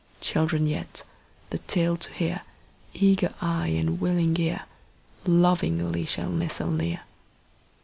Children 0.19 0.65
yet, 0.65 1.03
the 1.51 1.59
tale 1.59 1.95
to 1.95 2.11
hear, 2.11 2.41
Eager 2.91 3.35
eye 3.39 3.67
and 3.67 4.01
willing 4.01 4.35
ear, 4.39 4.61
Lovingly 5.27 6.07
shall 6.07 6.31
nestle 6.31 6.71
near. 6.71 7.01